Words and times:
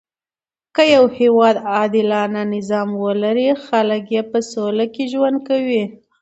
که 0.75 0.83
يو 0.95 1.05
هیواد 1.17 1.55
عادلانه 1.73 2.41
نظام 2.55 2.89
ولري؛ 3.03 3.47
خلک 3.65 4.03
ئې 4.15 4.21
په 4.31 4.39
سوله 4.51 4.85
کښي 4.93 5.05
ژوند 5.13 5.37
کوي. 5.47 5.83